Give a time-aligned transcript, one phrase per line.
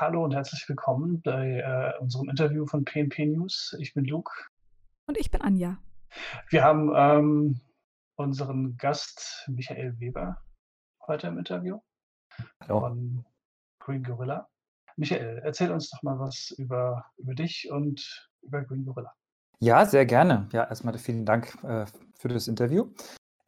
[0.00, 3.76] Hallo und herzlich willkommen bei äh, unserem Interview von PNP News.
[3.80, 4.30] Ich bin Luke.
[5.08, 5.76] Und ich bin Anja.
[6.50, 7.60] Wir haben ähm,
[8.14, 10.40] unseren Gast Michael Weber
[11.08, 11.80] heute im Interview
[12.60, 12.78] Hallo.
[12.78, 13.24] von
[13.80, 14.48] Green Gorilla.
[14.96, 19.12] Michael, erzähl uns doch mal was über, über dich und über Green Gorilla.
[19.58, 20.48] Ja, sehr gerne.
[20.52, 22.88] Ja, erstmal vielen Dank äh, für das Interview.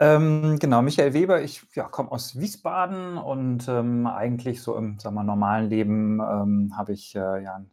[0.03, 5.15] Ähm, genau, Michael Weber, ich ja, komme aus Wiesbaden und ähm, eigentlich so im sagen
[5.15, 7.71] wir, normalen Leben ähm, habe ich äh, ja ein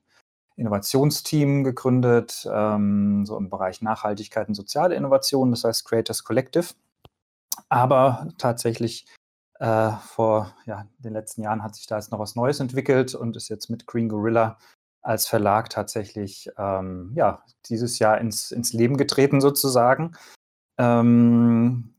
[0.57, 6.73] Innovationsteam gegründet, ähm, so im Bereich Nachhaltigkeit und soziale Innovation, das heißt Creators Collective.
[7.69, 9.05] Aber tatsächlich
[9.59, 13.37] äh, vor ja, den letzten Jahren hat sich da jetzt noch was Neues entwickelt und
[13.37, 14.57] ist jetzt mit Green Gorilla
[15.01, 20.11] als Verlag tatsächlich ähm, ja, dieses Jahr ins, ins Leben getreten sozusagen.
[20.77, 21.93] Ähm,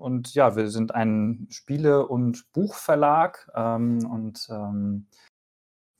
[0.00, 5.06] und ja, wir sind ein Spiele- und Buchverlag ähm, und ähm,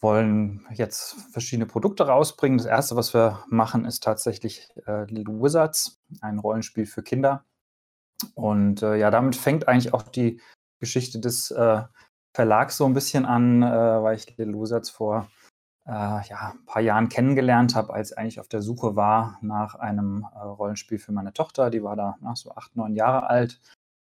[0.01, 2.59] wollen jetzt verschiedene Produkte rausbringen.
[2.59, 7.45] Das erste, was wir machen, ist tatsächlich äh, Little Wizards, ein Rollenspiel für Kinder.
[8.35, 10.41] Und äh, ja, damit fängt eigentlich auch die
[10.79, 11.83] Geschichte des äh,
[12.35, 15.29] Verlags so ein bisschen an, äh, weil ich Little Wizards vor
[15.87, 19.75] äh, ja, ein paar Jahren kennengelernt habe, als ich eigentlich auf der Suche war nach
[19.75, 21.69] einem äh, Rollenspiel für meine Tochter.
[21.69, 23.61] Die war da na, so acht, neun Jahre alt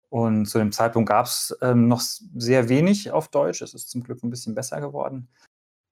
[0.10, 3.62] und zu dem Zeitpunkt gab es ähm, noch sehr wenig auf Deutsch.
[3.62, 5.30] Es ist zum Glück ein bisschen besser geworden.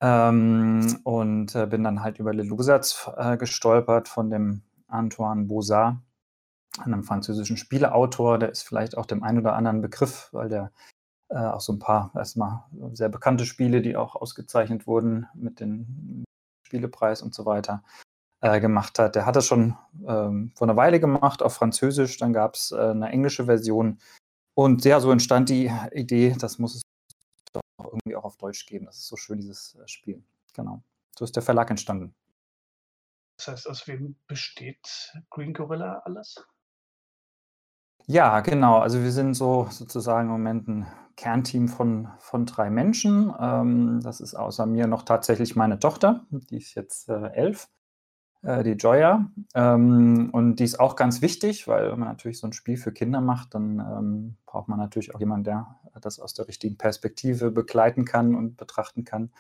[0.02, 5.98] Ähm, und äh, bin dann halt über Le Lusatz äh, gestolpert von dem Antoine Bozard,
[6.84, 8.40] einem französischen Spieleautor.
[8.40, 10.72] Der ist vielleicht auch dem einen oder anderen Begriff, weil der
[11.30, 16.24] äh, auch so ein paar erstmal sehr bekannte Spiele, die auch ausgezeichnet wurden mit dem
[16.66, 17.84] Spielepreis und so weiter,
[18.48, 19.16] äh, gemacht hat.
[19.16, 19.76] Der hat das schon
[20.08, 24.00] ähm, vor einer Weile gemacht auf Französisch, dann gab es äh, eine englische Version.
[24.56, 26.82] Und ja, so entstand die Idee, das muss es
[27.54, 28.86] doch irgendwie auch auf Deutsch geben.
[28.86, 30.24] Das ist so schön, dieses äh, Spiel.
[30.54, 30.82] Genau.
[31.18, 32.16] So ist der Verlag entstanden.
[33.38, 36.44] Das heißt, aus wem besteht Green Gorilla alles?
[38.08, 38.80] Ja, genau.
[38.80, 40.88] Also wir sind so sozusagen im Moment ein
[41.18, 43.34] Kernteam von, von drei Menschen.
[43.40, 47.68] Ähm, das ist außer mir noch tatsächlich meine Tochter, die ist jetzt äh, elf.
[48.44, 49.30] Äh, die Joya.
[49.56, 52.92] Ähm, und die ist auch ganz wichtig, weil wenn man natürlich so ein Spiel für
[52.92, 55.68] Kinder macht, dann ähm, braucht man natürlich auch jemanden, der
[56.02, 59.32] das aus der richtigen Perspektive begleiten kann und betrachten kann.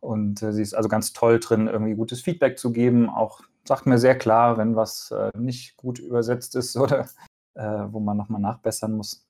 [0.00, 3.08] Und äh, sie ist also ganz toll drin, irgendwie gutes Feedback zu geben.
[3.08, 7.06] Auch sagt mir sehr klar, wenn was äh, nicht gut übersetzt ist oder
[7.54, 9.26] äh, wo man nochmal nachbessern muss.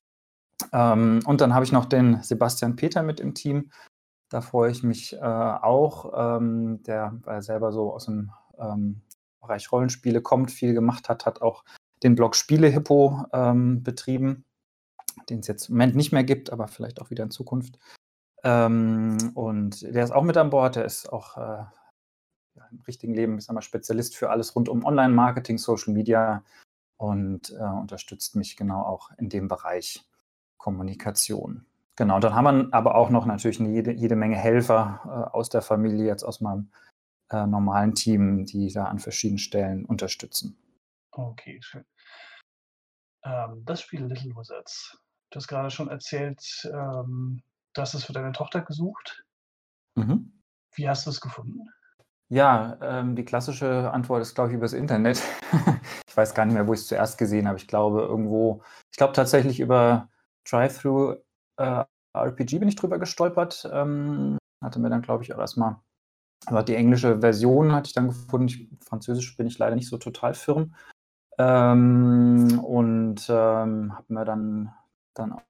[0.72, 3.70] Ähm, und dann habe ich noch den Sebastian Peter mit im Team.
[4.30, 9.02] Da freue ich mich äh, auch, ähm, der selber so aus dem ähm,
[9.42, 11.64] Bereich Rollenspiele kommt, viel gemacht hat, hat auch
[12.02, 14.44] den Blog Spielehippo ähm, betrieben,
[15.28, 17.78] den es jetzt im Moment nicht mehr gibt, aber vielleicht auch wieder in Zukunft.
[18.44, 21.64] Ähm, und der ist auch mit an Bord, der ist auch äh,
[22.70, 26.42] im richtigen Leben ich sag mal, Spezialist für alles rund um Online-Marketing, Social Media
[26.96, 30.04] und äh, unterstützt mich genau auch in dem Bereich
[30.56, 31.66] Kommunikation.
[31.96, 35.62] Genau, dann haben wir aber auch noch natürlich jede, jede Menge Helfer äh, aus der
[35.62, 36.70] Familie, jetzt aus meinem
[37.32, 40.56] äh, normalen Team, die da an verschiedenen Stellen unterstützen.
[41.12, 41.84] Okay, schön.
[43.24, 44.98] Ähm, das Spiel Little Wizards.
[45.30, 46.40] Du hast gerade schon erzählt,
[46.72, 47.42] ähm,
[47.74, 49.24] du hast es für deine Tochter gesucht.
[49.94, 50.42] Mhm.
[50.74, 51.68] Wie hast du es gefunden?
[52.30, 55.22] Ja, ähm, die klassische Antwort ist, glaube ich, übers Internet.
[56.08, 57.58] ich weiß gar nicht mehr, wo ich es zuerst gesehen habe.
[57.58, 60.08] Ich glaube, irgendwo, ich glaube tatsächlich über
[60.48, 61.16] Drive-Thru
[61.58, 63.68] äh, RPG bin ich drüber gestolpert.
[63.70, 65.76] Ähm, hatte mir dann, glaube ich, auch erstmal
[66.46, 68.48] aber die englische Version hatte ich dann gefunden.
[68.48, 70.74] Ich, Französisch bin ich leider nicht so total firm.
[71.38, 74.72] Ähm, und ähm, habe mir dann,
[75.14, 75.42] dann auch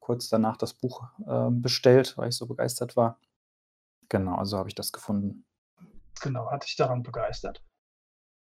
[0.00, 3.18] kurz danach das Buch äh, bestellt, weil ich so begeistert war.
[4.08, 5.44] Genau, also habe ich das gefunden.
[6.20, 7.62] Genau, hat dich daran begeistert?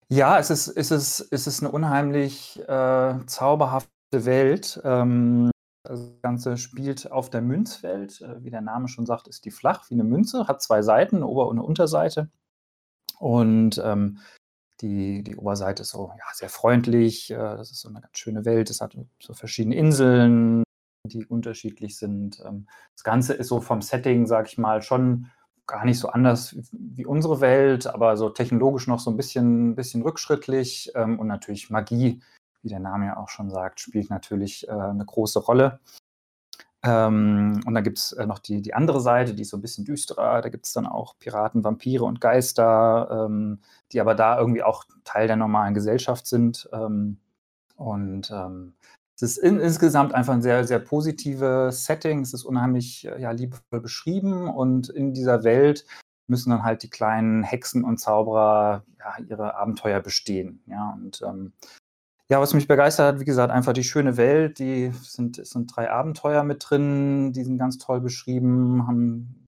[0.08, 4.80] Ja, es ist, es ist, es ist eine unheimlich äh, zauberhafte Welt.
[4.84, 5.51] Ähm,
[5.84, 8.20] das Ganze spielt auf der Münzwelt.
[8.20, 11.16] Äh, wie der Name schon sagt, ist die flach wie eine Münze, hat zwei Seiten,
[11.16, 12.30] eine Ober- und eine Unterseite.
[13.18, 14.18] Und ähm,
[14.80, 17.30] die, die Oberseite ist so ja, sehr freundlich.
[17.30, 18.70] Äh, das ist so eine ganz schöne Welt.
[18.70, 20.62] Es hat so verschiedene Inseln,
[21.06, 22.40] die unterschiedlich sind.
[22.44, 25.30] Ähm, das Ganze ist so vom Setting, sag ich mal, schon
[25.66, 30.02] gar nicht so anders wie unsere Welt, aber so technologisch noch so ein bisschen, bisschen
[30.02, 32.20] rückschrittlich ähm, und natürlich Magie
[32.62, 35.80] wie der Name ja auch schon sagt, spielt natürlich äh, eine große Rolle.
[36.84, 39.62] Ähm, und dann gibt es äh, noch die, die andere Seite, die ist so ein
[39.62, 40.42] bisschen düsterer.
[40.42, 43.60] Da gibt es dann auch Piraten, Vampire und Geister, ähm,
[43.92, 46.68] die aber da irgendwie auch Teil der normalen Gesellschaft sind.
[46.72, 47.18] Ähm,
[47.76, 48.74] und ähm,
[49.14, 52.20] es ist in, insgesamt einfach ein sehr, sehr positives Setting.
[52.20, 55.86] Es ist unheimlich äh, ja, liebevoll beschrieben und in dieser Welt
[56.26, 60.62] müssen dann halt die kleinen Hexen und Zauberer ja, ihre Abenteuer bestehen.
[60.66, 61.52] Ja, und ähm,
[62.32, 64.58] ja, was mich begeistert hat, wie gesagt, einfach die schöne Welt.
[64.58, 69.44] Die sind, es sind drei Abenteuer mit drin, die sind ganz toll beschrieben, haben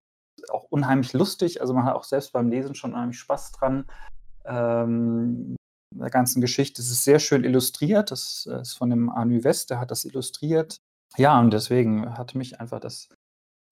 [0.51, 1.61] auch unheimlich lustig.
[1.61, 3.85] Also man hat auch selbst beim Lesen schon unheimlich Spaß dran.
[4.45, 5.55] Ähm,
[5.95, 6.79] der ganzen Geschichte.
[6.79, 8.11] Es ist sehr schön illustriert.
[8.11, 10.77] Das ist von dem Arnu West, der hat das illustriert.
[11.17, 13.09] Ja, und deswegen hat mich einfach das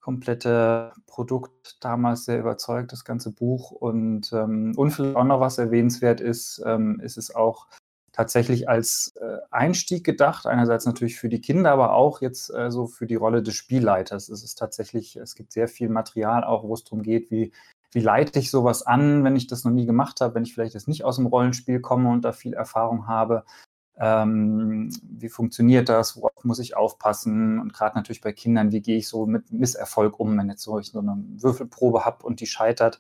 [0.02, 3.70] komplette Produkt damals sehr überzeugt, das ganze Buch.
[3.70, 7.68] Und, ähm, und vielleicht auch noch was erwähnenswert ist, ähm, ist es auch
[8.14, 10.46] tatsächlich als äh, Einstieg gedacht.
[10.46, 14.30] Einerseits natürlich für die Kinder, aber auch jetzt äh, so für die Rolle des Spielleiters.
[14.30, 17.52] Es ist tatsächlich, es gibt sehr viel Material auch, wo es darum geht, wie,
[17.92, 20.76] wie leite ich sowas an, wenn ich das noch nie gemacht habe, wenn ich vielleicht
[20.76, 23.44] jetzt nicht aus dem Rollenspiel komme und da viel Erfahrung habe.
[23.98, 26.16] Ähm, wie funktioniert das?
[26.16, 27.60] Worauf muss ich aufpassen?
[27.60, 30.80] Und gerade natürlich bei Kindern, wie gehe ich so mit Misserfolg um, wenn jetzt so
[30.80, 33.00] ich so eine Würfelprobe habe und die scheitert?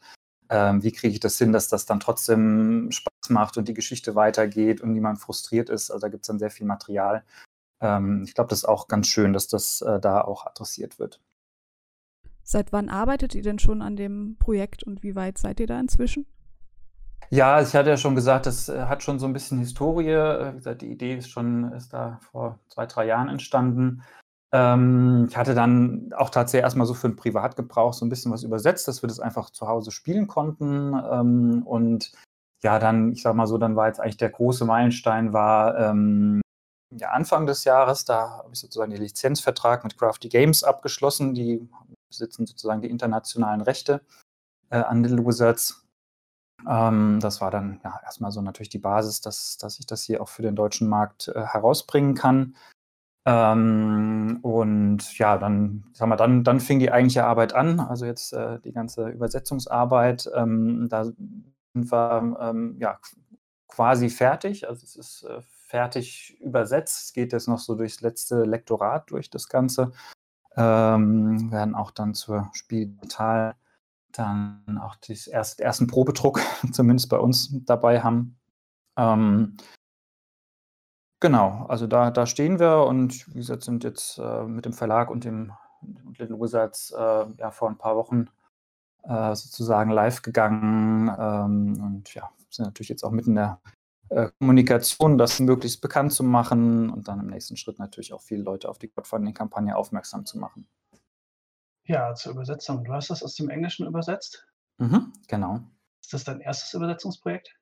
[0.53, 4.13] Ähm, wie kriege ich das hin, dass das dann trotzdem Spaß macht und die Geschichte
[4.13, 5.89] weitergeht und niemand frustriert ist?
[5.89, 7.23] Also da gibt es dann sehr viel Material.
[7.81, 11.19] Ähm, ich glaube, das ist auch ganz schön, dass das äh, da auch adressiert wird.
[12.43, 15.79] Seit wann arbeitet ihr denn schon an dem Projekt und wie weit seid ihr da
[15.79, 16.27] inzwischen?
[17.31, 20.09] Ja, ich hatte ja schon gesagt, das äh, hat schon so ein bisschen Historie.
[20.09, 24.03] Äh, wie gesagt, die Idee ist schon ist da vor zwei, drei Jahren entstanden.
[24.53, 28.43] Ähm, ich hatte dann auch tatsächlich erstmal so für den Privatgebrauch so ein bisschen was
[28.43, 30.93] übersetzt, dass wir das einfach zu Hause spielen konnten.
[30.93, 32.11] Ähm, und
[32.63, 36.41] ja, dann, ich sag mal so, dann war jetzt eigentlich der große Meilenstein war ähm,
[36.91, 41.33] ja, Anfang des Jahres, da habe ich sozusagen den Lizenzvertrag mit Crafty Games abgeschlossen.
[41.33, 41.67] Die
[42.07, 44.01] besitzen sozusagen die internationalen Rechte
[44.69, 45.83] äh, an Little Wizards.
[46.69, 50.21] Ähm, das war dann ja erstmal so natürlich die Basis, dass, dass ich das hier
[50.21, 52.55] auch für den deutschen Markt äh, herausbringen kann.
[53.25, 58.33] Ähm, und ja, dann, sag mal, dann, dann fing die eigentliche Arbeit an, also jetzt
[58.33, 60.29] äh, die ganze Übersetzungsarbeit.
[60.35, 62.99] Ähm, da sind wir ähm, ja
[63.67, 64.67] quasi fertig.
[64.67, 67.05] Also es ist äh, fertig übersetzt.
[67.05, 69.91] Es geht jetzt noch so durchs letzte Lektorat durch das Ganze.
[70.55, 73.55] Ähm, werden auch dann zur Spiel digital
[74.11, 76.39] dann auch den erst, ersten Probedruck
[76.71, 78.37] zumindest bei uns dabei haben.
[78.97, 79.57] Ähm,
[81.23, 85.09] genau, also da, da stehen wir und wie gesagt, sind jetzt äh, mit dem Verlag
[85.09, 85.53] und dem
[86.05, 88.27] und Little Wizards äh, ja vor ein paar Wochen
[89.03, 93.61] äh, sozusagen live gegangen ähm, und ja, sind natürlich jetzt auch mitten in der
[94.09, 98.43] äh, Kommunikation, das möglichst bekannt zu machen und dann im nächsten Schritt natürlich auch viele
[98.43, 100.67] Leute auf die Crowdfunding-Kampagne aufmerksam zu machen.
[101.85, 102.83] Ja, zur Übersetzung.
[102.83, 104.45] Du hast das aus dem Englischen übersetzt?
[104.77, 105.61] Mhm, genau.
[106.01, 107.57] Ist das dein erstes Übersetzungsprojekt?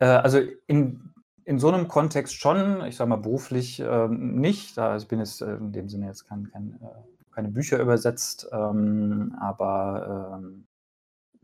[0.00, 1.14] Äh, also in,
[1.50, 4.78] in so einem Kontext schon, ich sage mal beruflich äh, nicht.
[4.78, 8.48] Da, ich bin jetzt äh, in dem Sinne jetzt kein, kein, äh, keine Bücher übersetzt,
[8.52, 10.68] ähm, aber ähm,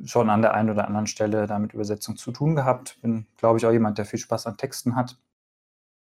[0.05, 3.01] schon an der einen oder anderen Stelle damit Übersetzung zu tun gehabt.
[3.03, 5.19] Bin, glaube ich, auch jemand, der viel Spaß an Texten hat.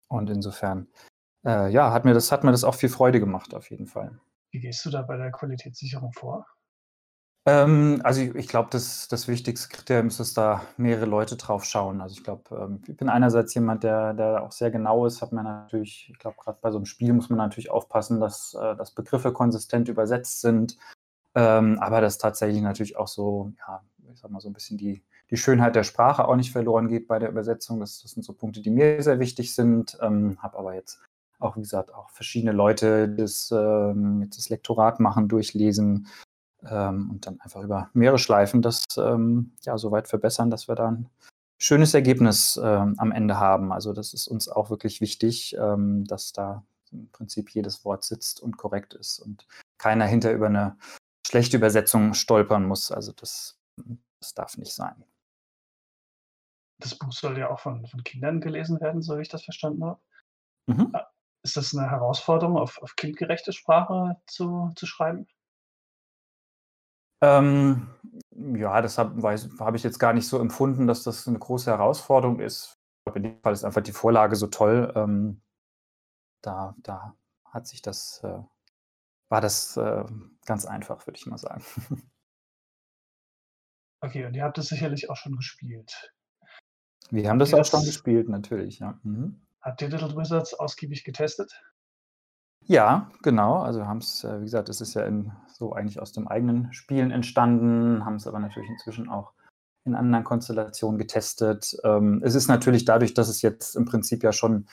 [0.07, 0.87] Und insofern,
[1.45, 4.21] äh, ja, hat mir, das, hat mir das auch viel Freude gemacht, auf jeden Fall.
[4.53, 6.47] Wie gehst du da bei der Qualitätssicherung vor?
[7.49, 11.65] Ähm, also ich, ich glaube, das, das wichtigste Kriterium ist, dass da mehrere Leute drauf
[11.65, 12.03] schauen.
[12.03, 15.33] Also ich glaube, ähm, ich bin einerseits jemand, der, der auch sehr genau ist, hat
[15.33, 18.77] man natürlich, ich glaube, gerade bei so einem Spiel muss man natürlich aufpassen, dass, äh,
[18.77, 20.77] dass Begriffe konsistent übersetzt sind,
[21.35, 25.03] ähm, aber dass tatsächlich natürlich auch so, ja, ich sag mal, so ein bisschen die,
[25.31, 27.81] die Schönheit der Sprache auch nicht verloren geht bei der Übersetzung.
[27.81, 29.97] Das, das sind so Punkte, die mir sehr wichtig sind.
[30.03, 31.01] Ähm, habe aber jetzt
[31.39, 36.09] auch, wie gesagt, auch verschiedene Leute das, ähm, das Lektorat machen, durchlesen
[36.67, 40.75] ähm, und dann einfach über mehrere Schleifen das ähm, ja so weit verbessern, dass wir
[40.75, 41.11] da ein
[41.59, 43.73] schönes Ergebnis ähm, am Ende haben.
[43.73, 48.41] Also das ist uns auch wirklich wichtig, ähm, dass da im Prinzip jedes Wort sitzt
[48.41, 49.47] und korrekt ist und
[49.77, 50.77] keiner hinter über eine
[51.27, 52.91] schlechte Übersetzung stolpern muss.
[52.91, 53.59] Also das,
[54.21, 55.05] das darf nicht sein.
[56.81, 59.85] Das Buch soll ja auch von, von Kindern gelesen werden, so wie ich das verstanden
[59.85, 60.01] habe.
[60.67, 60.93] Mhm.
[61.43, 65.27] Ist das eine Herausforderung, auf, auf kindgerechte Sprache zu, zu schreiben?
[67.21, 67.89] Ähm,
[68.31, 72.41] ja, das habe hab ich jetzt gar nicht so empfunden, dass das eine große Herausforderung
[72.41, 72.79] ist.
[73.15, 74.93] In dem Fall ist einfach die Vorlage so toll.
[74.95, 75.41] Ähm,
[76.43, 78.39] da, da hat sich das, äh,
[79.29, 80.05] war das äh,
[80.47, 81.65] ganz einfach, würde ich mal sagen.
[84.01, 86.13] Okay, und ihr habt es sicherlich auch schon gespielt.
[87.11, 88.99] Wir haben das auch schon gespielt, natürlich, ja.
[89.03, 89.45] Mhm.
[89.61, 91.53] Habt ihr Little Wizards ausgiebig getestet?
[92.71, 93.61] Ja, genau.
[93.61, 96.73] Also haben es, äh, wie gesagt, es ist ja in, so eigentlich aus dem eigenen
[96.73, 99.33] Spielen entstanden, haben es aber natürlich inzwischen auch
[99.85, 101.77] in anderen Konstellationen getestet.
[101.85, 104.67] Ähm, es ist natürlich dadurch, dass es jetzt im Prinzip ja schon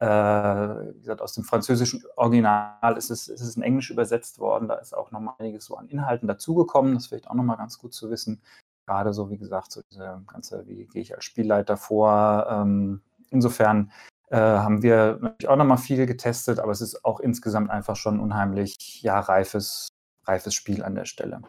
[0.00, 4.68] Äh, wie gesagt, aus dem französischen Original ist es, ist es in Englisch übersetzt worden.
[4.68, 6.94] Da ist auch nochmal einiges so an Inhalten dazugekommen.
[6.94, 8.42] Das ist vielleicht auch nochmal ganz gut zu wissen.
[8.86, 12.46] Gerade so, wie gesagt, so diese ganze, wie gehe ich als Spielleiter vor.
[12.50, 13.92] Ähm, insofern
[14.36, 19.02] haben wir natürlich auch nochmal viel getestet, aber es ist auch insgesamt einfach schon unheimlich
[19.02, 19.88] ja, reifes,
[20.24, 21.42] reifes Spiel an der Stelle.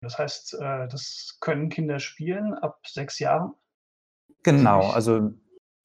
[0.00, 3.54] Das heißt, äh, das können Kinder spielen ab sechs Jahren?
[4.42, 5.32] Genau, also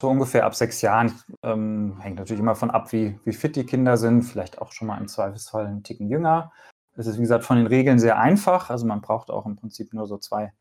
[0.01, 1.13] so ungefähr ab sechs Jahren.
[1.43, 4.23] Ähm, hängt natürlich immer von ab, wie, wie fit die Kinder sind.
[4.23, 6.51] Vielleicht auch schon mal im Zweifelsfall einen Ticken jünger.
[6.95, 8.71] Es ist, wie gesagt, von den Regeln sehr einfach.
[8.71, 10.51] Also man braucht auch im Prinzip nur so zwei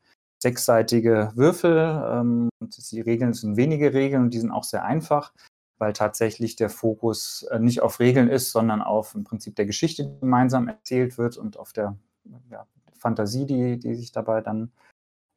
[0.43, 2.03] sechsseitige Würfel.
[2.05, 5.33] Ähm, die Regeln sind wenige Regeln und die sind auch sehr einfach,
[5.79, 10.05] weil tatsächlich der Fokus äh, nicht auf Regeln ist, sondern auf im Prinzip der Geschichte,
[10.05, 11.97] die gemeinsam erzählt wird und auf der
[12.51, 12.67] ja,
[12.99, 14.73] Fantasie, die, die sich dabei dann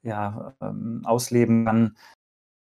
[0.03, 1.97] ja, ähm, ausleben kann.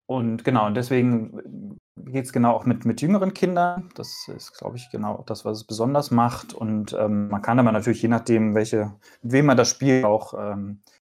[0.06, 3.89] Und genau, und deswegen geht es genau auch mit, mit jüngeren Kindern.
[3.96, 6.53] Das ist, glaube ich, genau das, was es besonders macht.
[6.53, 10.34] Und ähm, man kann aber natürlich, je nachdem, welche, mit wem man das spielt, auch
[10.38, 11.02] ähm, äh,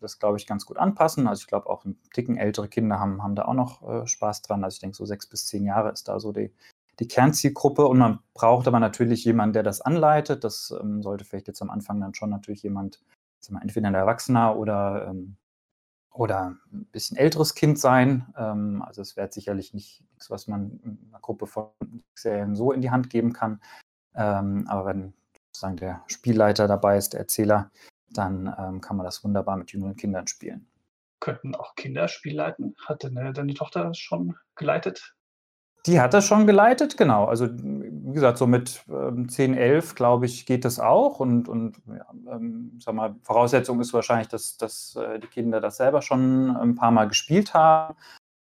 [0.00, 1.26] das, glaube ich, ganz gut anpassen.
[1.26, 4.42] Also ich glaube, auch ein Ticken ältere Kinder haben, haben da auch noch äh, Spaß
[4.42, 4.64] dran.
[4.64, 6.52] Also ich denke, so sechs bis zehn Jahre ist da so die,
[6.98, 7.86] die Kernzielgruppe.
[7.86, 10.44] Und man braucht aber natürlich jemanden, der das anleitet.
[10.44, 13.02] Das ähm, sollte vielleicht jetzt am Anfang dann schon natürlich jemand,
[13.50, 15.36] mal, entweder ein Erwachsener oder ähm,
[16.10, 18.32] oder ein bisschen älteres Kind sein.
[18.36, 21.70] Ähm, also es wäre sicherlich nicht nichts, was man einer Gruppe von
[22.14, 23.60] Serien so in die Hand geben kann.
[24.14, 25.14] Ähm, aber wenn
[25.52, 27.70] sozusagen der Spielleiter dabei ist, der Erzähler,
[28.18, 30.66] dann ähm, kann man das wunderbar mit jüngeren Kindern spielen.
[31.20, 32.74] Könnten auch Kinder Spiel leiten?
[32.86, 35.14] Hat deine, deine Tochter schon geleitet?
[35.86, 37.26] Die hat das schon geleitet, genau.
[37.26, 41.20] Also wie gesagt, so mit ähm, 10, 11, glaube ich, geht das auch.
[41.20, 45.76] Und, und ja, ähm, sag mal, Voraussetzung ist wahrscheinlich, dass, dass äh, die Kinder das
[45.76, 47.96] selber schon ein paar Mal gespielt haben.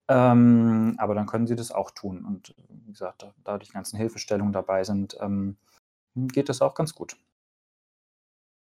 [0.09, 2.25] Ähm, aber dann können sie das auch tun.
[2.25, 5.55] Und wie gesagt, da, da die ganzen Hilfestellungen dabei sind, ähm,
[6.15, 7.15] geht das auch ganz gut.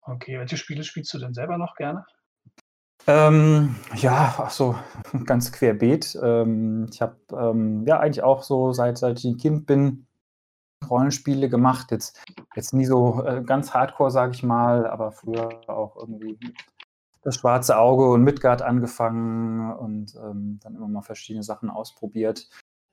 [0.06, 2.04] Okay, welche Spiele spielst du denn selber noch gerne?
[3.06, 4.78] Ähm, ja, ach so,
[5.26, 6.18] ganz querbeet.
[6.22, 10.06] Ähm, ich habe ähm, ja eigentlich auch so, seit, seit ich ein Kind bin,
[10.88, 11.90] Rollenspiele gemacht.
[11.90, 12.22] Jetzt,
[12.54, 16.38] jetzt nie so äh, ganz hardcore, sage ich mal, aber früher auch irgendwie
[17.22, 22.48] das schwarze Auge und Midgard angefangen und ähm, dann immer mal verschiedene Sachen ausprobiert.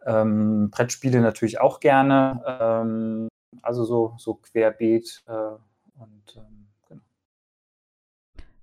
[0.05, 2.41] Ähm, Brettspiele natürlich auch gerne.
[2.45, 3.27] Ähm,
[3.61, 6.50] also so, so querbeet äh, und ähm,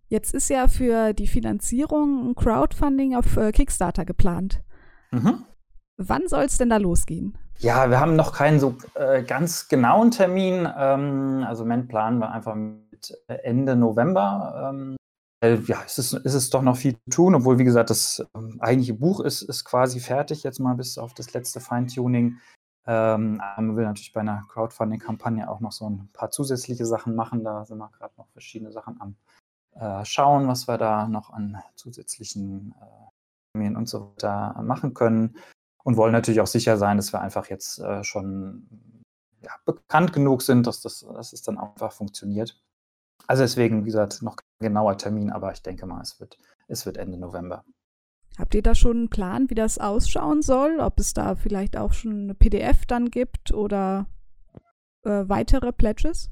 [0.09, 4.63] Jetzt ist ja für die Finanzierung ein Crowdfunding auf äh, Kickstarter geplant.
[5.11, 5.45] Mhm.
[5.99, 7.37] Wann soll es denn da losgehen?
[7.59, 10.67] Ja, wir haben noch keinen so äh, ganz genauen Termin.
[10.77, 14.73] Ähm, also im Moment planen wir einfach mit Ende November.
[14.73, 14.97] Ähm,
[15.67, 18.57] ja, es ist, es ist doch noch viel zu tun, obwohl, wie gesagt, das ähm,
[18.61, 22.39] eigentliche Buch ist, ist quasi fertig, jetzt mal bis auf das letzte Feintuning.
[22.87, 27.45] Ähm, man will natürlich bei einer Crowdfunding-Kampagne auch noch so ein paar zusätzliche Sachen machen.
[27.45, 29.17] Da sind wir gerade noch verschiedene Sachen am
[29.79, 35.37] äh, schauen, was wir da noch an zusätzlichen äh, und so weiter machen können.
[35.85, 38.69] Und wollen natürlich auch sicher sein, dass wir einfach jetzt äh, schon
[39.41, 42.61] ja, bekannt genug sind, dass, das, dass es dann einfach funktioniert.
[43.27, 46.85] Also deswegen, wie gesagt, noch kein genauer Termin, aber ich denke mal, es wird, es
[46.85, 47.65] wird Ende November.
[48.39, 50.79] Habt ihr da schon einen Plan, wie das ausschauen soll?
[50.81, 54.07] Ob es da vielleicht auch schon eine PDF dann gibt oder
[55.05, 56.31] äh, weitere Pledges?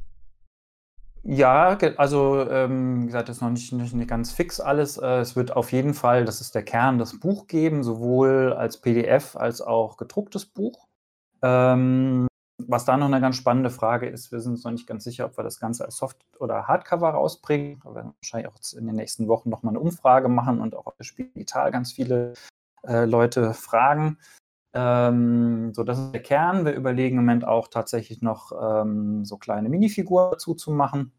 [1.28, 4.96] Ja, also ähm, wie gesagt, das ist noch nicht, nicht ganz fix alles.
[4.96, 8.80] Äh, es wird auf jeden Fall, das ist der Kern, das Buch geben, sowohl als
[8.80, 10.86] PDF als auch gedrucktes Buch.
[11.42, 12.28] Ähm,
[12.58, 15.26] was da noch eine ganz spannende Frage ist, wir sind uns noch nicht ganz sicher,
[15.26, 17.80] ob wir das Ganze als Soft- oder Hardcover rausbringen.
[17.82, 20.94] Wir werden wahrscheinlich auch in den nächsten Wochen nochmal eine Umfrage machen und auch auf
[20.96, 22.34] das Spiel digital ganz viele
[22.86, 24.18] äh, Leute fragen.
[24.78, 26.66] Ähm, so, das ist der Kern.
[26.66, 31.12] Wir überlegen im Moment auch tatsächlich noch ähm, so kleine Minifiguren dazu zu machen.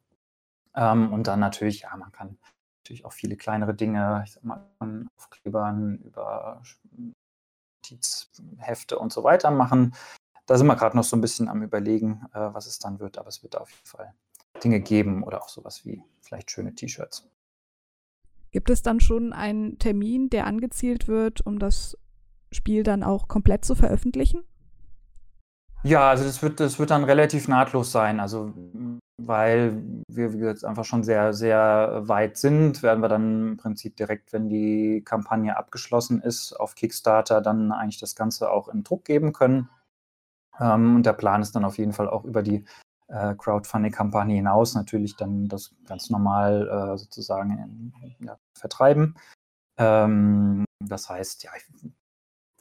[0.75, 2.37] Ähm, und dann natürlich, ja, man kann
[2.83, 4.63] natürlich auch viele kleinere Dinge, ich sag mal,
[5.17, 6.61] Aufklebern über
[7.81, 9.95] Notizhefte und so weiter machen.
[10.45, 13.17] Da sind wir gerade noch so ein bisschen am Überlegen, äh, was es dann wird,
[13.17, 14.13] aber es wird auf jeden Fall
[14.63, 17.27] Dinge geben oder auch sowas wie vielleicht schöne T-Shirts.
[18.51, 21.97] Gibt es dann schon einen Termin, der angezielt wird, um das
[22.51, 24.43] Spiel dann auch komplett zu veröffentlichen?
[25.83, 28.19] Ja, also das wird, das wird dann relativ nahtlos sein.
[28.19, 28.53] Also
[29.19, 34.31] weil wir, gesagt, einfach schon sehr, sehr weit sind, werden wir dann im Prinzip direkt,
[34.31, 39.33] wenn die Kampagne abgeschlossen ist, auf Kickstarter dann eigentlich das Ganze auch in Druck geben
[39.33, 39.69] können.
[40.59, 42.63] Ähm, und der Plan ist dann auf jeden Fall auch über die
[43.07, 49.15] äh, Crowdfunding-Kampagne hinaus natürlich dann das ganz normal äh, sozusagen in, ja, vertreiben.
[49.77, 51.51] Ähm, das heißt, ja,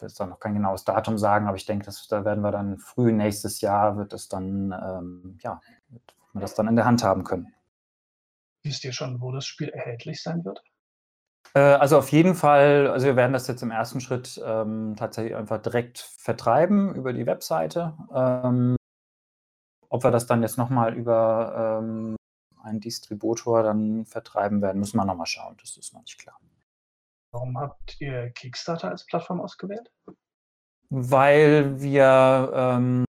[0.00, 2.50] will jetzt da noch kein genaues Datum sagen, aber ich denke, dass, da werden wir
[2.50, 6.85] dann früh nächstes Jahr wird es dann, ähm, ja, wird man das dann in der
[6.85, 7.55] Hand haben können.
[8.62, 10.62] Wisst ihr schon, wo das Spiel erhältlich sein wird?
[11.55, 15.35] Äh, also auf jeden Fall, also wir werden das jetzt im ersten Schritt ähm, tatsächlich
[15.35, 17.95] einfach direkt vertreiben über die Webseite.
[18.15, 18.76] Ähm,
[19.88, 22.17] ob wir das dann jetzt nochmal über ähm,
[22.62, 25.57] einen Distributor dann vertreiben werden, müssen wir nochmal schauen.
[25.61, 26.37] Das ist noch nicht klar.
[27.37, 29.93] Warum habt ihr Kickstarter als Plattform ausgewählt?
[30.88, 33.05] Weil wir ähm,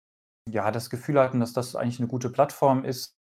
[0.50, 3.18] ja das Gefühl hatten, dass das eigentlich eine gute Plattform ist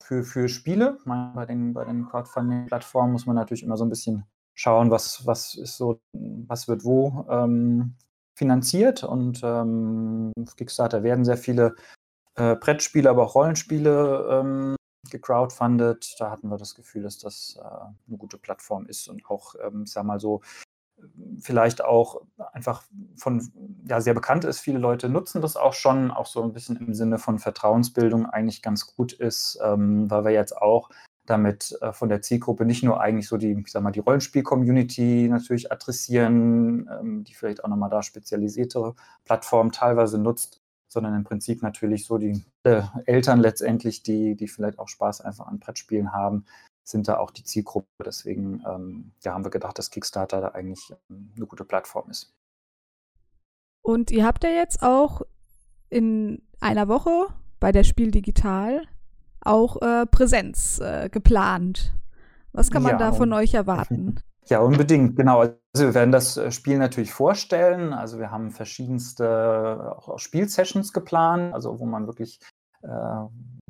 [0.00, 0.96] für, für Spiele.
[1.04, 4.24] Bei den, bei den Crowdfunding-Plattformen muss man natürlich immer so ein bisschen
[4.54, 7.96] schauen, was, was ist so, was wird wo ähm,
[8.34, 9.04] finanziert.
[9.04, 11.74] Und ähm, auf Kickstarter werden sehr viele
[12.36, 14.76] äh, Brettspiele, aber auch Rollenspiele ähm,
[15.10, 16.16] gecrowdfundet.
[16.18, 17.64] Da hatten wir das Gefühl, dass das äh,
[18.08, 20.42] eine gute Plattform ist und auch, ähm, ich sag mal so,
[21.40, 22.22] vielleicht auch
[22.52, 22.82] einfach
[23.16, 23.52] von,
[23.88, 24.60] ja, sehr bekannt ist.
[24.60, 28.62] Viele Leute nutzen das auch schon, auch so ein bisschen im Sinne von Vertrauensbildung eigentlich
[28.62, 30.90] ganz gut ist, ähm, weil wir jetzt auch
[31.26, 35.28] damit äh, von der Zielgruppe nicht nur eigentlich so die, ich sag mal, die Rollenspiel-Community
[35.30, 41.62] natürlich adressieren, ähm, die vielleicht auch nochmal da spezialisierte Plattformen teilweise nutzt, sondern im Prinzip
[41.62, 46.46] natürlich so die äh, Eltern letztendlich, die, die vielleicht auch Spaß einfach an Brettspielen haben,
[46.82, 47.86] sind da auch die Zielgruppe.
[48.04, 52.34] Deswegen ähm, ja, haben wir gedacht, dass Kickstarter da eigentlich ähm, eine gute Plattform ist.
[53.82, 55.22] Und ihr habt ja jetzt auch
[55.90, 57.28] in einer Woche
[57.60, 58.82] bei der Spiel Digital
[59.40, 61.94] auch äh, Präsenz äh, geplant.
[62.52, 64.20] Was kann man ja, da von euch erwarten?
[64.50, 65.44] Ja, unbedingt, genau.
[65.74, 67.92] Also wir werden das äh, Spiel natürlich vorstellen.
[67.92, 72.40] Also wir haben verschiedenste auch Spielsessions geplant, also wo man wirklich
[72.82, 72.88] äh,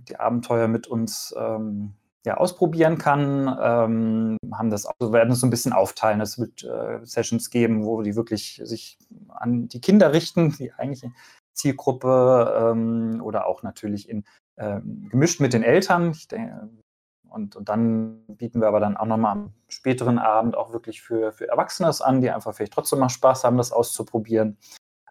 [0.09, 3.49] die Abenteuer mit uns ähm, ja, ausprobieren kann.
[3.61, 6.21] Ähm, haben das also werden es so ein bisschen aufteilen.
[6.21, 11.13] Es wird äh, Sessions geben, wo die wirklich sich an die Kinder richten, die eigentliche
[11.55, 14.25] Zielgruppe, ähm, oder auch natürlich in
[14.59, 16.11] ähm, gemischt mit den Eltern.
[16.11, 16.69] Ich denke,
[17.31, 21.33] und, und dann bieten wir aber dann auch nochmal am späteren Abend auch wirklich für,
[21.33, 24.59] für Erwachsene an, die einfach vielleicht trotzdem mal Spaß haben, das auszuprobieren.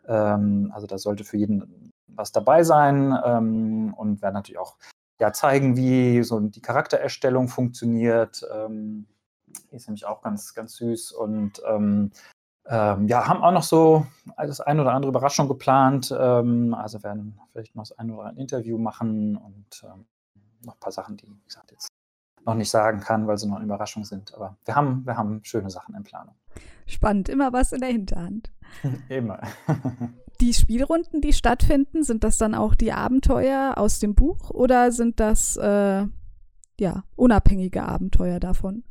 [0.07, 4.77] Ähm, also da sollte für jeden was dabei sein ähm, und werden natürlich auch
[5.19, 8.45] ja, zeigen, wie so die Charaktererstellung funktioniert.
[8.53, 9.07] Ähm,
[9.71, 12.11] ist nämlich auch ganz, ganz süß und ähm,
[12.65, 16.13] ähm, ja, haben auch noch so das ein oder andere Überraschung geplant.
[16.17, 19.83] Ähm, also werden vielleicht noch das ein oder andere Interview machen und
[20.65, 21.87] noch ein paar Sachen, die, wie gesagt, jetzt
[22.47, 24.33] noch nicht sagen kann, weil sie noch eine Überraschung sind.
[24.33, 26.35] Aber wir haben, wir haben schöne Sachen in Planung.
[26.87, 28.51] Spannend, immer was in der Hinterhand.
[29.09, 29.41] immer.
[30.41, 35.19] die Spielrunden, die stattfinden, sind das dann auch die Abenteuer aus dem Buch oder sind
[35.19, 36.05] das äh,
[36.79, 38.83] ja unabhängige Abenteuer davon?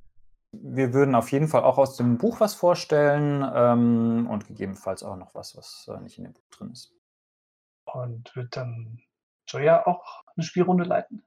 [0.53, 5.16] Wir würden auf jeden Fall auch aus dem Buch was vorstellen ähm, und gegebenenfalls auch
[5.16, 6.92] noch was, was äh, nicht in dem Buch drin ist.
[7.85, 9.01] Und wird dann
[9.47, 11.25] Joya auch eine Spielrunde leiten?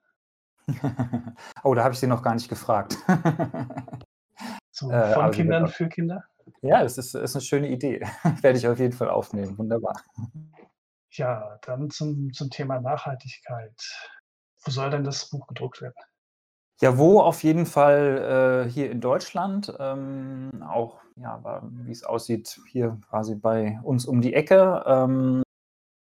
[1.64, 2.98] oh, da habe ich sie noch gar nicht gefragt.
[4.72, 6.24] so, äh, von Kindern für Kinder?
[6.62, 8.02] Ja, das ist, ist eine schöne Idee.
[8.42, 9.58] Werde ich auf jeden Fall aufnehmen.
[9.58, 10.02] Wunderbar.
[11.12, 13.74] Ja, dann zum, zum Thema Nachhaltigkeit.
[14.64, 15.96] Wo soll denn das Buch gedruckt werden?
[16.82, 22.62] Ja, wo auf jeden Fall äh, hier in Deutschland, ähm, auch ja, wie es aussieht,
[22.72, 25.44] hier quasi bei uns um die Ecke, ähm,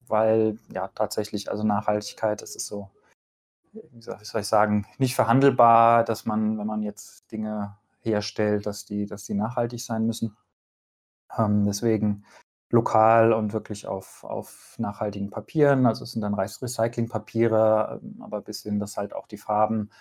[0.08, 2.92] weil ja tatsächlich, also Nachhaltigkeit, das ist so
[3.74, 9.06] wie soll ich sagen, nicht verhandelbar, dass man, wenn man jetzt Dinge herstellt, dass die,
[9.06, 10.36] dass die nachhaltig sein müssen.
[11.38, 12.26] Ähm, deswegen
[12.72, 15.86] lokal und wirklich auf, auf nachhaltigen Papieren.
[15.86, 19.92] Also es sind dann Recyclingpapiere, ähm, aber bis hin, dass halt auch die Farben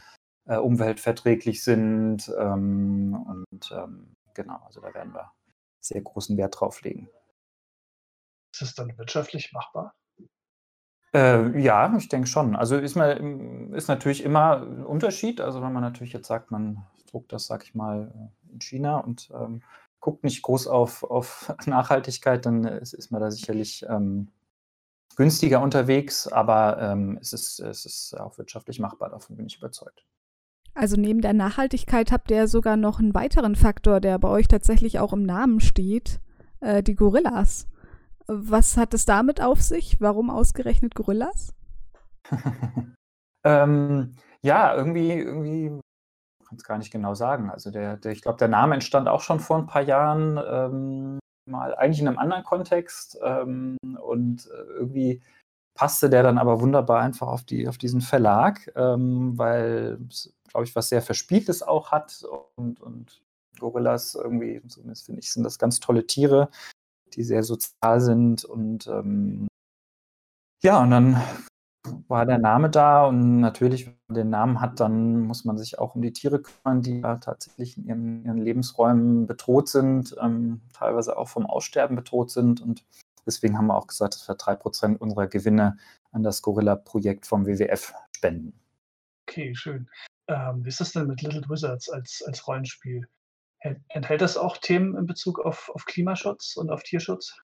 [0.47, 2.33] äh, umweltverträglich sind.
[2.39, 5.33] Ähm, und ähm, genau, also da werden wir
[5.81, 7.09] sehr großen Wert drauf legen.
[8.53, 9.95] Ist es dann wirtschaftlich machbar?
[11.13, 12.55] Äh, ja, ich denke schon.
[12.55, 15.41] Also ist, man, ist natürlich immer ein Unterschied.
[15.41, 18.13] Also wenn man natürlich jetzt sagt, man druckt das, sag ich mal,
[18.53, 19.63] in China und ähm,
[20.01, 24.29] guckt nicht groß auf, auf Nachhaltigkeit, dann ist, ist man da sicherlich ähm,
[25.17, 30.05] günstiger unterwegs, aber ähm, es, ist, es ist auch wirtschaftlich machbar, davon bin ich überzeugt.
[30.75, 34.99] Also neben der Nachhaltigkeit habt ihr sogar noch einen weiteren Faktor, der bei euch tatsächlich
[34.99, 36.21] auch im Namen steht,
[36.61, 37.67] äh, die Gorillas.
[38.33, 40.01] Was hat es damit auf sich?
[40.01, 41.53] Warum ausgerechnet Gorillas?
[43.45, 45.81] ähm, ja, irgendwie, irgendwie
[46.47, 47.51] kann es gar nicht genau sagen.
[47.51, 51.19] Also der, der ich glaube, der Name entstand auch schon vor ein paar Jahren ähm,
[51.45, 55.23] mal eigentlich in einem anderen Kontext ähm, und äh, irgendwie
[55.75, 60.67] passte der dann aber wunderbar einfach auf, die, auf diesen Verlag, ähm, weil es, glaube
[60.67, 63.23] ich, was sehr Verspieltes auch hat und, und
[63.59, 66.49] Gorillas irgendwie, zumindest finde ich, sind das ganz tolle Tiere,
[67.17, 69.49] die sehr sozial sind und ähm,
[70.63, 71.21] ja, und dann
[72.09, 75.79] war der Name da und natürlich, wenn man den Namen hat, dann muss man sich
[75.79, 80.61] auch um die Tiere kümmern, die ja tatsächlich in ihren, ihren Lebensräumen bedroht sind, ähm,
[80.73, 82.85] teilweise auch vom Aussterben bedroht sind und
[83.27, 85.79] deswegen haben wir auch gesagt, dass wir drei Prozent unserer Gewinne
[86.13, 88.61] an das Gorilla-Projekt vom WWF spenden.
[89.29, 89.89] Okay, schön.
[90.29, 93.09] Ähm, wie ist das denn mit Little Wizards als, als Rollenspiel?
[93.61, 97.37] Enthält das auch Themen in Bezug auf, auf Klimaschutz und auf Tierschutz?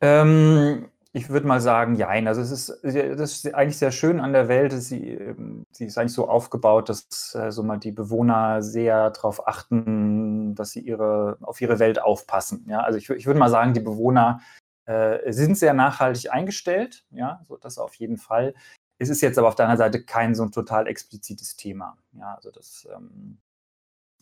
[0.00, 2.28] Ähm, ich würde mal sagen, jein.
[2.28, 4.72] Also es ist, das ist eigentlich sehr schön an der Welt.
[4.72, 9.46] Sie, ähm, sie ist eigentlich so aufgebaut, dass äh, so mal die Bewohner sehr darauf
[9.46, 12.66] achten, dass sie ihre, auf ihre Welt aufpassen.
[12.68, 14.40] Ja, also ich, ich würde mal sagen, die Bewohner
[14.86, 17.04] äh, sind sehr nachhaltig eingestellt.
[17.10, 18.54] Ja, so das auf jeden Fall.
[18.98, 21.96] Es ist jetzt aber auf der anderen Seite kein so ein total explizites Thema.
[22.12, 23.38] Ja, also das ähm,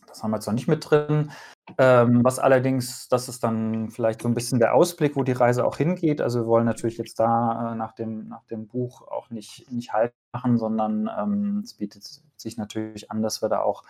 [0.07, 1.31] das haben wir zwar nicht mit drin,
[1.77, 5.65] ähm, was allerdings, das ist dann vielleicht so ein bisschen der Ausblick, wo die Reise
[5.65, 6.21] auch hingeht.
[6.21, 9.93] Also wir wollen natürlich jetzt da äh, nach, dem, nach dem Buch auch nicht, nicht
[9.93, 13.83] Halt machen, sondern ähm, es bietet sich natürlich an, dass wir da auch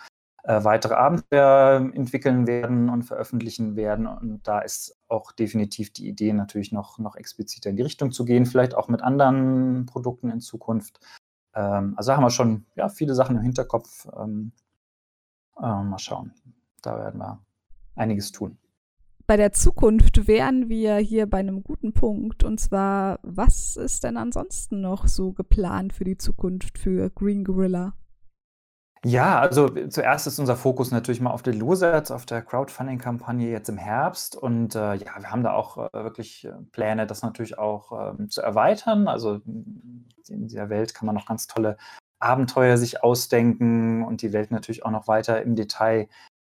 [0.43, 4.07] äh, weitere Abenteuer entwickeln werden und veröffentlichen werden.
[4.07, 8.25] Und da ist auch definitiv die Idee, natürlich noch, noch expliziter in die Richtung zu
[8.25, 10.99] gehen, vielleicht auch mit anderen Produkten in Zukunft.
[11.53, 14.07] Ähm, also haben wir schon ja, viele Sachen im Hinterkopf.
[14.17, 14.51] Ähm,
[15.61, 16.33] äh, mal schauen.
[16.81, 17.39] Da werden wir
[17.95, 18.57] einiges tun.
[19.27, 22.45] Bei der Zukunft wären wir hier bei einem guten Punkt.
[22.45, 27.93] Und zwar, was ist denn ansonsten noch so geplant für die Zukunft für Green Gorilla?
[29.03, 33.69] Ja, also zuerst ist unser Fokus natürlich mal auf den Losers, auf der Crowdfunding-Kampagne jetzt
[33.69, 34.35] im Herbst.
[34.35, 38.29] Und äh, ja, wir haben da auch äh, wirklich äh, Pläne, das natürlich auch ähm,
[38.29, 39.07] zu erweitern.
[39.07, 41.77] Also in dieser Welt kann man noch ganz tolle
[42.19, 46.07] Abenteuer sich ausdenken und die Welt natürlich auch noch weiter im Detail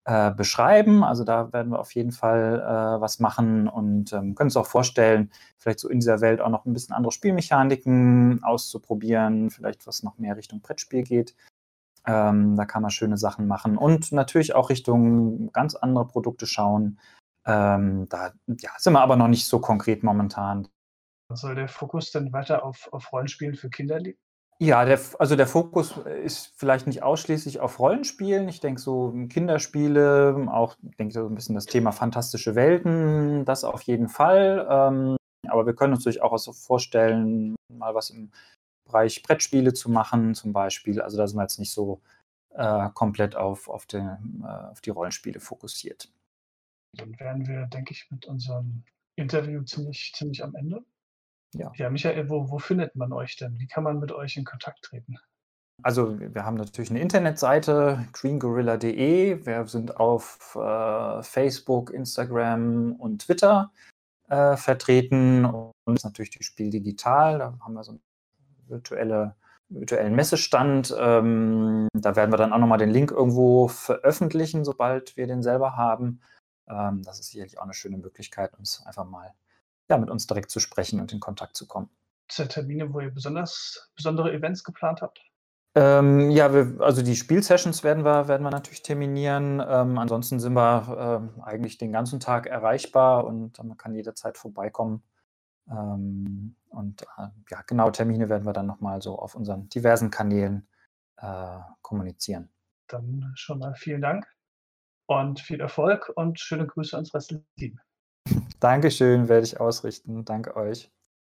[0.06, 1.04] äh, beschreiben.
[1.04, 4.68] Also da werden wir auf jeden Fall äh, was machen und ähm, können uns auch
[4.68, 10.04] vorstellen, vielleicht so in dieser Welt auch noch ein bisschen andere Spielmechaniken auszuprobieren, vielleicht was
[10.04, 11.36] noch mehr Richtung Brettspiel geht.
[12.06, 17.00] Ähm, da kann man schöne Sachen machen und natürlich auch Richtung ganz andere Produkte schauen.
[17.46, 20.68] Ähm, da ja, sind wir aber noch nicht so konkret momentan.
[21.32, 24.20] Soll der Fokus denn weiter auf, auf Rollenspielen für Kinder liegen?
[24.60, 28.48] Ja, der also der Fokus ist vielleicht nicht ausschließlich auf Rollenspielen.
[28.48, 33.82] Ich denke so Kinderspiele, auch denke so ein bisschen das Thema fantastische Welten, das auf
[33.82, 34.66] jeden Fall.
[34.70, 38.32] Ähm, aber wir können uns natürlich auch so vorstellen, mal was im
[38.86, 41.02] Bereich Brettspiele zu machen zum Beispiel.
[41.02, 42.02] Also da sind wir jetzt nicht so
[42.54, 46.10] äh, komplett auf, auf, den, äh, auf die Rollenspiele fokussiert.
[46.96, 48.84] Dann wären wir, denke ich, mit unserem
[49.16, 50.84] Interview ziemlich, ziemlich am Ende.
[51.54, 51.72] Ja.
[51.76, 53.60] Ja, Michael, wo, wo findet man euch denn?
[53.60, 55.18] Wie kann man mit euch in Kontakt treten?
[55.82, 59.46] Also wir haben natürlich eine Internetseite, greengorilla.de.
[59.46, 63.72] Wir sind auf äh, Facebook, Instagram und Twitter
[64.30, 67.40] äh, vertreten und natürlich die Spiel digital.
[67.40, 68.02] Da haben wir so einen
[68.68, 69.36] virtuelle,
[69.70, 70.96] virtuellen Messestand.
[70.98, 75.76] Ähm, da werden wir dann auch nochmal den Link irgendwo veröffentlichen, sobald wir den selber
[75.76, 76.22] haben.
[76.70, 79.34] Ähm, das ist sicherlich auch eine schöne Möglichkeit, uns einfach mal
[79.90, 81.90] ja, mit uns direkt zu sprechen und in Kontakt zu kommen.
[82.28, 85.20] Gibt Termine, wo ihr besonders besondere Events geplant habt?
[85.76, 89.62] Ähm, ja, wir, also die Spielsessions werden wir, werden wir natürlich terminieren.
[89.66, 95.04] Ähm, ansonsten sind wir ähm, eigentlich den ganzen Tag erreichbar und man kann jederzeit vorbeikommen.
[95.70, 100.68] Ähm, und äh, ja, genau Termine werden wir dann nochmal so auf unseren diversen Kanälen
[101.18, 102.50] äh, kommunizieren.
[102.88, 104.28] Dann schon mal vielen Dank
[105.08, 107.80] und viel Erfolg und schöne Grüße ans restliche Team.
[108.64, 110.26] Dankeschön, werde ich ausrichten.
[110.26, 110.90] Danke euch.